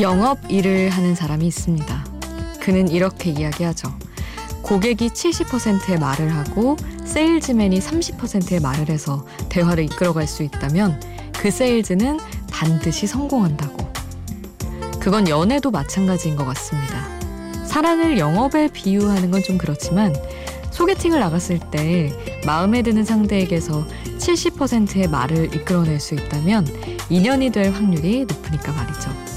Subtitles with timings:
[0.00, 2.04] 영업 일을 하는 사람이 있습니다.
[2.60, 3.92] 그는 이렇게 이야기하죠.
[4.62, 11.00] 고객이 70%의 말을 하고 세일즈맨이 30%의 말을 해서 대화를 이끌어갈 수 있다면
[11.32, 12.18] 그 세일즈는
[12.50, 13.90] 반드시 성공한다고.
[15.00, 17.06] 그건 연애도 마찬가지인 것 같습니다.
[17.66, 20.14] 사랑을 영업에 비유하는 건 좀 그렇지만
[20.70, 22.12] 소개팅을 나갔을 때
[22.46, 23.86] 마음에 드는 상대에게서
[24.18, 26.66] 70%의 말을 이끌어낼 수 있다면
[27.08, 29.29] 인연이 될 확률이 높으니까 말이죠.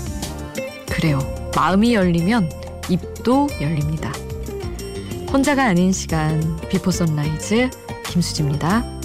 [1.03, 1.19] 그래요.
[1.53, 2.49] 마음이 열리면
[2.89, 4.09] 입도 열립니다.
[5.33, 7.69] 혼자가 아닌 시간 비포 선라이즈
[8.05, 9.02] 김수지입니다.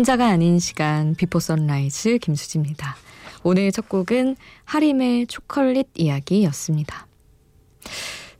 [0.00, 2.96] 혼자가 아닌 시간 비포 선라이즈 김수지입니다.
[3.42, 4.34] 오늘 첫 곡은
[4.64, 7.06] 하림의 초콜릿 이야기였습니다.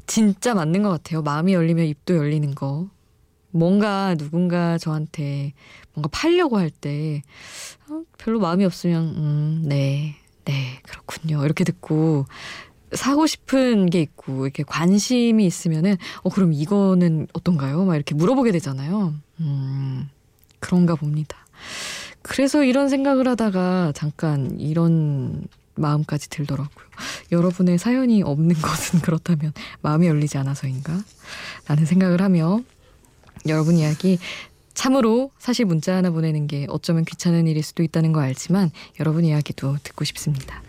[0.07, 1.21] 진짜 맞는 것 같아요.
[1.21, 2.89] 마음이 열리면 입도 열리는 거.
[3.51, 5.53] 뭔가 누군가 저한테
[5.93, 7.21] 뭔가 팔려고 할때
[7.91, 10.17] 어, 별로 마음이 없으면 음, 네,
[10.47, 11.45] 네, 그렇군요.
[11.45, 12.25] 이렇게 듣고
[12.95, 17.85] 사고 싶은 게 있고 이렇게 관심이 있으면은 어 그럼 이거는 어떤가요?
[17.85, 19.13] 막 이렇게 물어보게 되잖아요.
[19.41, 20.09] 음,
[20.59, 21.37] 그런가 봅니다.
[22.23, 25.45] 그래서 이런 생각을 하다가 잠깐 이런
[25.75, 26.87] 마음까지 들더라고요.
[27.33, 30.99] 여러분의 사연이 없는 것은 그렇다면 마음이 열리지 않아서인가?
[31.67, 32.61] 라는 생각을 하며
[33.47, 34.19] 여러분 이야기
[34.75, 39.77] 참으로 사실 문자 하나 보내는 게 어쩌면 귀찮은 일일 수도 있다는 거 알지만 여러분 이야기도
[39.83, 40.63] 듣고 싶습니다.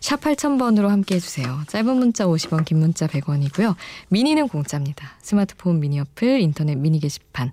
[0.00, 1.62] 샵 8000번으로 함께 해주세요.
[1.68, 3.76] 짧은 문자 50원, 긴 문자 100원이고요.
[4.08, 5.16] 미니는 공짜입니다.
[5.22, 7.52] 스마트폰 미니 어플, 인터넷 미니 게시판,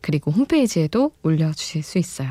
[0.00, 2.30] 그리고 홈페이지에도 올려주실 수 있어요.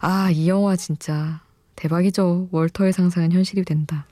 [0.00, 1.40] 아, 이 영화 진짜
[1.76, 2.48] 대박이죠.
[2.50, 4.06] 월터의 상상은 현실이 된다.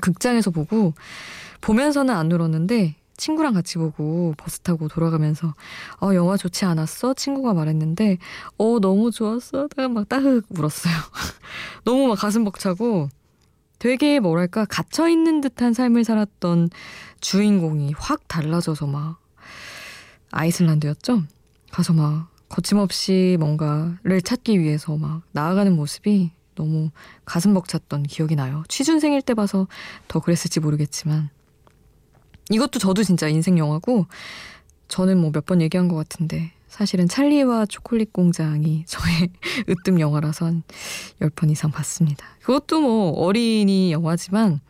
[0.00, 0.94] 극장에서 보고,
[1.60, 5.54] 보면서는 안 울었는데, 친구랑 같이 보고 버스 타고 돌아가면서
[6.00, 7.14] 어 영화 좋지 않았어?
[7.14, 8.18] 친구가 말했는데
[8.58, 9.68] 어 너무 좋았어.
[9.68, 10.92] 내가 막 따흑 울었어요.
[11.84, 13.10] 너무 막 가슴 벅차고
[13.78, 16.70] 되게 뭐랄까 갇혀 있는 듯한 삶을 살았던
[17.20, 19.21] 주인공이 확 달라져서 막
[20.32, 21.22] 아이슬란드였죠.
[21.70, 26.90] 가서 막 거침없이 뭔가를 찾기 위해서 막 나아가는 모습이 너무
[27.24, 28.62] 가슴 벅찼던 기억이 나요.
[28.68, 29.68] 취준생일 때 봐서
[30.08, 31.30] 더 그랬을지 모르겠지만
[32.50, 34.06] 이것도 저도 진짜 인생 영화고
[34.88, 39.30] 저는 뭐 몇 번 얘기한 것 같은데 사실은 찰리와 초콜릿 공장이 저의
[39.68, 40.62] 으뜸 영화라서 한
[41.20, 42.26] 10번 이상 봤습니다.
[42.42, 44.60] 그것도 뭐 어린이 영화지만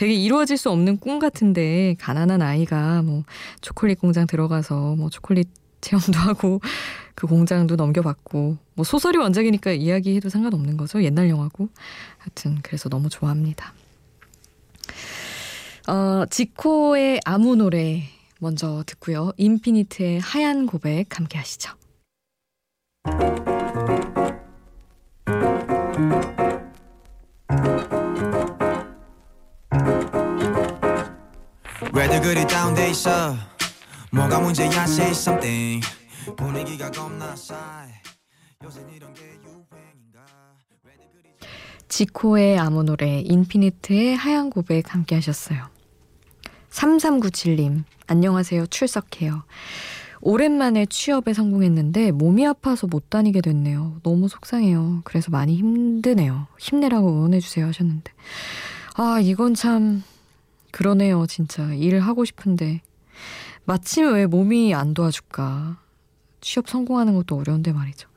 [0.00, 3.24] 되게 이루어질 수 없는 꿈 같은데 가난한 아이가 뭐
[3.60, 5.46] 초콜릿 공장 들어가서 뭐 초콜릿
[5.82, 6.62] 체험도 하고
[7.14, 11.02] 그 공장도 넘겨봤고 뭐 소설이 원작이니까 이야기해도 상관없는 거죠.
[11.02, 11.68] 옛날 영화고.
[12.16, 13.74] 하여튼 그래서 너무 좋아합니다.
[15.86, 18.04] 어, 지코의 아무 노래
[18.38, 19.32] 먼저 듣고요.
[19.36, 21.74] 인피니트의 하얀 고백 함께 하시죠.
[32.80, 33.36] 돼 있어
[34.10, 35.86] 뭐가 문제야 say something
[36.34, 37.92] 분위기가 겁나 싸해
[38.64, 40.24] 요새 이런 게 유행인가
[41.88, 45.66] 지코의 아무 노래, 인피니트의 하얀 고백 함께 하셨어요.
[46.70, 48.66] 3397님, 안녕하세요.
[48.68, 49.42] 출석해요.
[50.22, 53.98] 오랜만에 취업에 성공했는데 몸이 아파서 못 다니게 됐네요.
[54.02, 55.02] 너무 속상해요.
[55.04, 56.46] 그래서 많이 힘드네요.
[56.58, 58.10] 힘내라고 응원해주세요 하셨는데.
[58.94, 60.02] 아, 이건 참,
[60.72, 61.26] 그러네요.
[61.26, 61.72] 진짜.
[61.74, 62.80] 일을 하고 싶은데.
[63.64, 65.78] 마침 왜 몸이 안 도와줄까.
[66.40, 68.08] 취업 성공하는 것도 어려운데 말이죠.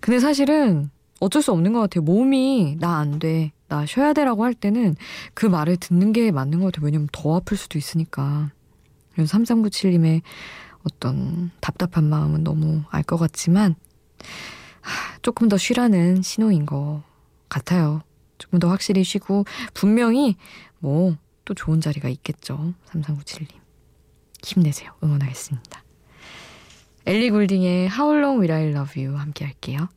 [0.00, 0.90] 근데 사실은
[1.20, 2.02] 어쩔 수 없는 것 같아요.
[2.02, 3.52] 몸이 나 안 돼.
[3.68, 4.96] 나 쉬어야 돼라고 할 때는
[5.34, 6.86] 그 말을 듣는 게 맞는 것 같아요.
[6.86, 8.50] 왜냐면 더 아플 수도 있으니까.
[9.16, 10.22] 3397님의
[10.84, 13.74] 어떤 답답한 마음은 너무 알 것 같지만,
[14.80, 17.02] 하, 조금 더 쉬라는 신호인 것
[17.48, 18.00] 같아요.
[18.38, 20.36] 조금 더 확실히 쉬고, 분명히
[20.78, 21.16] 뭐
[21.48, 22.74] 또 좋은 자리가 있겠죠.
[22.90, 23.48] 3397님.
[24.44, 24.92] 힘내세요.
[25.02, 25.82] 응원하겠습니다.
[27.06, 29.88] 엘리 굴딩의 How Long Will I Love You 함께 할게요.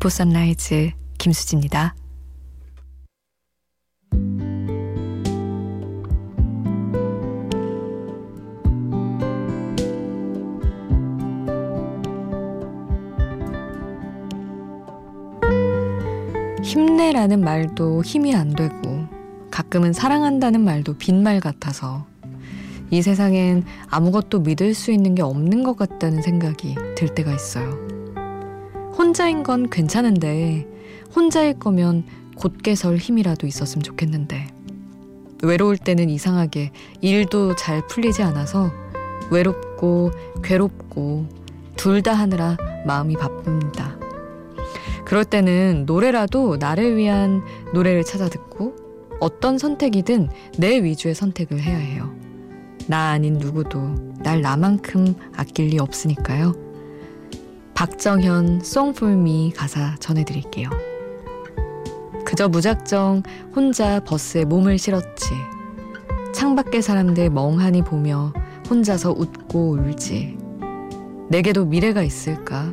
[0.00, 1.94] 비포 선라이즈 김수지입니다.
[16.62, 19.06] 힘내라는 말도 힘이 안 되고
[19.50, 22.06] 가끔은 사랑한다는 말도 빈말 같아서
[22.90, 27.89] 이 세상엔 아무것도 믿을 수 있는 게 없는 것 같다는 생각이 들 때가 있어요.
[28.96, 30.66] 혼자인 건 괜찮은데
[31.14, 32.04] 혼자일 거면
[32.36, 34.48] 곧게 설 힘이라도 있었으면 좋겠는데
[35.42, 36.70] 외로울 때는 이상하게
[37.00, 38.70] 일도 잘 풀리지 않아서
[39.30, 40.10] 외롭고
[40.42, 41.26] 괴롭고
[41.76, 42.56] 둘 다 하느라
[42.86, 43.96] 마음이 바쁩니다.
[45.06, 47.42] 그럴 때는 노래라도 나를 위한
[47.72, 48.76] 노래를 찾아 듣고
[49.18, 50.28] 어떤 선택이든
[50.58, 52.14] 내 위주의 선택을 해야 해요.
[52.86, 56.69] 나 아닌 누구도 날 나만큼 아낄 리 없으니까요.
[57.80, 58.60] 박정현
[59.02, 60.68] Me 가사 전해드릴게요.
[62.26, 63.22] 그저 무작정
[63.56, 65.30] 혼자 버스에 몸을 실었지.
[66.34, 68.34] 창밖의 사람들 멍하니 보며
[68.68, 70.36] 혼자서 웃고 울지.
[71.30, 72.70] 내게도 미래가 있을까?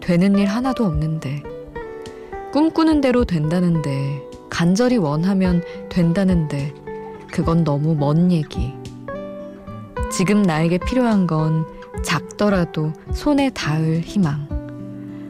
[0.00, 1.44] 되는 일 하나도 없는데.
[2.52, 6.74] 꿈꾸는 대로 된다는데, 간절히 원하면 된다는데,
[7.30, 8.74] 그건 너무 먼 얘기.
[10.10, 11.64] 지금 나에게 필요한 건
[12.02, 14.48] 작더라도 손에 닿을 희망.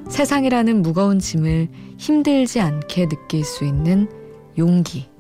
[0.09, 4.09] 세상이라는 무거운 짐을 힘들지 않게 느낄 수 있는
[4.59, 5.13] 용기.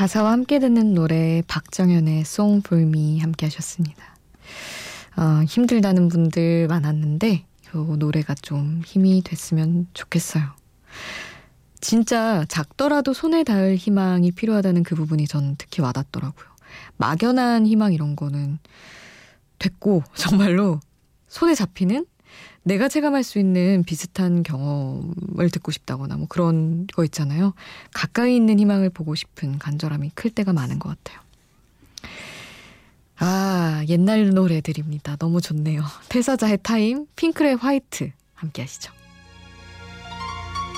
[0.00, 4.02] 가사와 함께 듣는 노래 박정현의 Song for Me 함께 하셨습니다.
[5.18, 10.42] 어, 힘들다는 분들 많았는데 그 노래가 좀 힘이 됐으면 좋겠어요.
[11.82, 16.46] 진짜 작더라도 손에 닿을 희망이 필요하다는 그 부분이 전 특히 와닿더라고요.
[16.96, 18.58] 막연한 희망 이런 거는
[19.58, 20.80] 됐고 정말로
[21.28, 22.06] 손에 잡히는
[22.62, 27.54] 내가 체감할 수 있는 비슷한 경험을 듣고 싶다거나 뭐 그런 거 있잖아요.
[27.94, 31.20] 가까이 있는 희망을 보고 싶은 간절함이 클 때가 많은 것 같아요.
[33.18, 35.16] 아, 옛날 노래들입니다.
[35.16, 35.82] 너무 좋네요.
[36.08, 38.92] 태사자의 타임, 핑클의 화이트 함께 하시죠.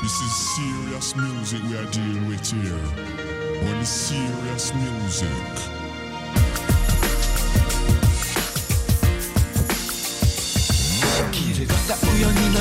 [0.01, 3.23] This is serious music we are dealing with here.
[3.83, 5.82] It's serious music.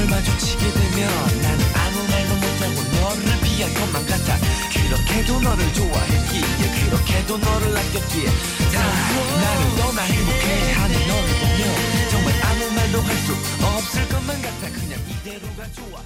[0.02, 4.38] 널 마주치게 되면 나는 아무 말도 못하고 너를 피한 것만 같아.
[4.74, 10.72] 그렇게도 너를 좋아했기에 그렇게도 너를 아꼈기에 다 나를 너나 행복해.
[10.74, 14.72] 하는 너를 보며 정말 아무 말도 할 수 없을 것만 같아.
[14.72, 16.02] 그냥 이대로가 좋아.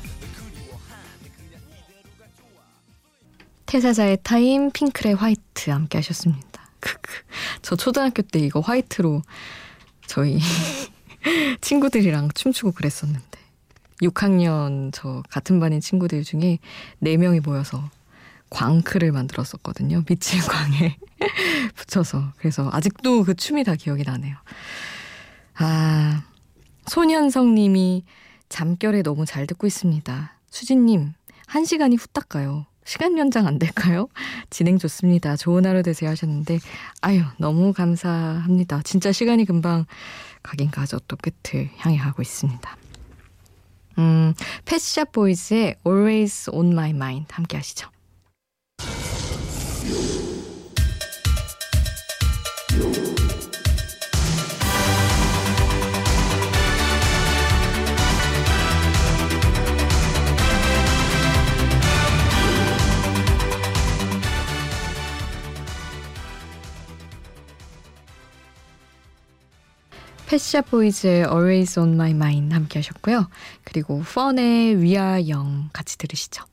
[3.65, 6.69] 태사자의 타임 핑클의 화이트 함께 하셨습니다.
[7.61, 9.21] 저 초등학교 때 이거 화이트로
[10.05, 10.39] 저희
[11.61, 13.44] 친구들이랑 춤추고 그랬었는데
[14.01, 16.59] 6학년 저 같은 반인 친구들 중에
[17.01, 17.89] 4명이 모여서
[18.49, 20.03] 광크를 만들었었거든요.
[20.05, 20.97] 미친 광에
[21.75, 22.33] 붙여서.
[22.37, 24.35] 그래서 아직도 그 춤이 다 기억이 나네요.
[25.57, 26.23] 아,
[26.87, 28.03] 손현성 님이
[28.49, 30.37] 잠결에 너무 잘 듣고 있습니다.
[30.49, 31.13] 수진님,
[31.47, 32.65] 한 시간이 후딱 가요.
[32.85, 34.07] 시간 연장 안 될까요?
[34.51, 35.35] 진행 좋습니다.
[35.35, 36.59] 좋은 하루 되세요 하셨는데,
[37.01, 38.81] 아유, 너무 감사합니다.
[38.83, 39.85] 진짜 시간이 금방
[40.43, 40.99] 가긴 가죠.
[41.07, 42.77] 또 끝을 향해 가고 있습니다.
[43.97, 44.33] 음,
[44.65, 47.94] 패시샵 보이즈의 Always on My Mind 함께 하시죠.
[70.35, 73.29] 패시샵 보이즈의 Always on My Mind 함께 하셨고요.
[73.63, 76.43] 그리고 펀의 We Are Young 같이 들으시죠.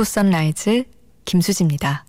[0.00, 0.84] 비포 선라이즈
[1.26, 2.06] 김수지입니다.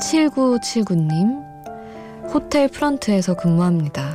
[0.00, 1.40] 칠구칠구님
[2.34, 4.11] 호텔 프런트에서 근무합니다.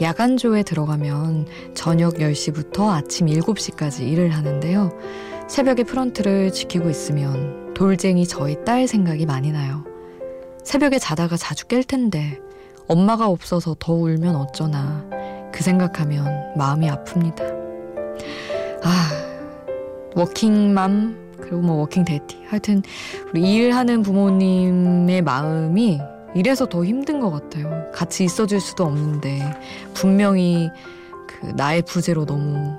[0.00, 4.92] 야간조에 들어가면 저녁 10시부터 아침 7시까지 일을 하는데요.
[5.48, 9.84] 새벽에 프런트를 지키고 있으면 돌쟁이 저희 딸 생각이 많이 나요.
[10.62, 12.38] 새벽에 자다가 자주 깰 텐데
[12.86, 15.04] 엄마가 없어서 더 울면 어쩌나
[15.52, 17.42] 그 생각하면 마음이 아픕니다.
[18.82, 19.10] 아,
[20.14, 22.82] 워킹맘 그리고 뭐 working daddy 하여튼
[23.32, 26.00] 우리 일하는 부모님의 마음이
[26.34, 27.90] 이래서 더 힘든 것 같아요.
[27.92, 29.40] 같이 있어줄 수도 없는데
[29.94, 30.68] 분명히
[31.26, 32.76] 그 나의 부재로 너무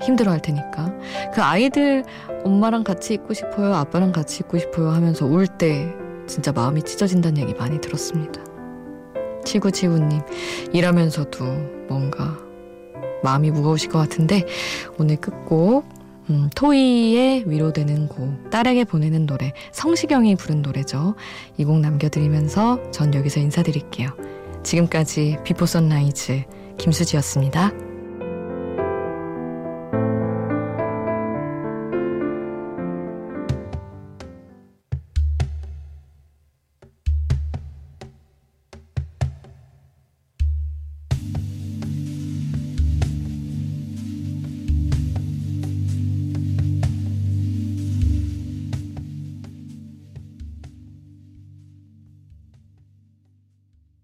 [0.00, 0.92] 힘들어 할 테니까
[1.34, 2.04] 그 아이들
[2.44, 5.92] 엄마랑 같이 있고 싶어요 아빠랑 같이 있고 싶어요 하면서 울 때
[6.26, 8.40] 진짜 마음이 찢어진다는 얘기 많이 들었습니다.
[9.44, 10.20] 치구치구님
[10.72, 11.44] 일하면서도
[11.88, 12.36] 뭔가
[13.22, 14.44] 마음이 무거우실 것 같은데
[14.98, 15.84] 오늘 끝곡
[16.30, 21.14] 음, 토이의 위로되는 곡, 딸에게 보내는 노래, 성시경이 부른 노래죠.
[21.56, 24.10] 이 곡 남겨드리면서 전 여기서 인사드릴게요.
[24.62, 26.42] 지금까지 비포 선라이즈
[26.78, 27.87] 김수지였습니다.